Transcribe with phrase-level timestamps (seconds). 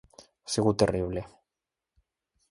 [0.45, 1.23] Ha sigut terrible.